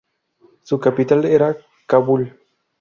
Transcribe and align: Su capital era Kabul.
Su 0.63 0.79
capital 0.79 1.25
era 1.25 1.55
Kabul. 1.85 2.33